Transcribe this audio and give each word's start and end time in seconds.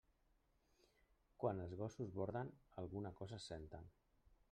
Quan 1.43 1.63
els 1.67 1.77
gossos 1.83 2.17
borden 2.19 2.53
alguna 2.85 3.15
cosa 3.23 3.45
senten. 3.51 3.97